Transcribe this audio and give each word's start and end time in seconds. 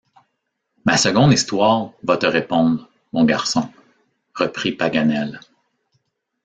Ma 0.83 0.97
seconde 0.97 1.31
histoire 1.31 1.91
va 2.03 2.17
te 2.17 2.25
répondre, 2.25 2.89
mon 3.13 3.23
garçon, 3.23 3.69
reprit 4.33 4.71
Paganel. 4.71 5.39